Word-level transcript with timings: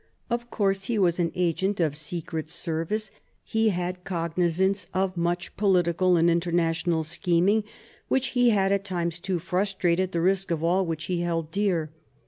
Of 0.31 0.49
course, 0.49 0.79
as 0.79 0.85
he 0.85 0.97
was 0.97 1.19
an 1.19 1.31
agent 1.35 1.79
of 1.79 1.95
secret 1.95 2.49
service, 2.49 3.11
he 3.43 3.69
had 3.69 4.03
cognisance 4.03 4.87
of 4.95 5.15
much 5.15 5.55
political 5.57 6.17
and 6.17 6.27
international 6.27 7.03
scheming 7.03 7.63
which 8.07 8.29
he 8.29 8.49
had 8.49 8.71
at 8.71 8.83
times 8.83 9.19
to 9.19 9.37
frustrate 9.37 9.99
at 9.99 10.11
the 10.11 10.19
risk 10.19 10.49
of 10.49 10.63
all 10.63 10.87
which 10.87 11.03
he 11.05 11.21
held 11.21 11.51
dear. 11.51 11.91